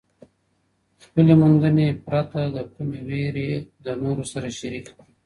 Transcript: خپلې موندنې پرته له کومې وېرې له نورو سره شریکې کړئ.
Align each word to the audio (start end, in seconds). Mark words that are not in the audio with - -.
خپلې 1.03 1.33
موندنې 1.41 1.87
پرته 2.05 2.39
له 2.55 2.61
کومې 2.73 2.99
وېرې 3.07 3.49
له 3.83 3.91
نورو 4.03 4.23
سره 4.31 4.47
شریکې 4.59 4.91
کړئ. 4.97 5.11